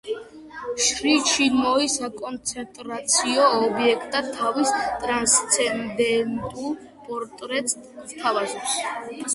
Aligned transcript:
შრი 0.85 1.11
ჩინმოი 1.31 1.89
საკონცენტრაციო 1.95 3.45
ობიექტად 3.67 4.33
თავის 4.39 4.73
„ტრანსცენდენტულ 5.05 6.75
პორტრეტს“ 7.09 7.81
გვთავაზობს. 8.01 8.75